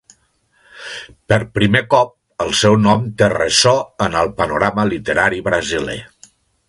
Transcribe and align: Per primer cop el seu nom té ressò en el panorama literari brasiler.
Per 1.33 1.37
primer 1.57 1.81
cop 1.93 2.41
el 2.45 2.49
seu 2.61 2.77
nom 2.85 3.05
té 3.19 3.27
ressò 3.35 3.75
en 4.07 4.17
el 4.23 4.33
panorama 4.41 4.87
literari 4.95 5.45
brasiler. 5.51 6.01